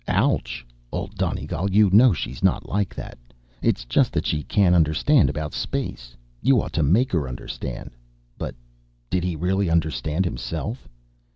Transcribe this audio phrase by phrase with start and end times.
[0.07, 0.65] Ouch!
[0.91, 3.19] Old Donegal, you know she's not like that.
[3.61, 6.17] It's just that she can't understand about space.
[6.41, 7.91] You ought to make her understand.
[8.35, 8.55] But
[9.11, 10.89] did he really understand himself?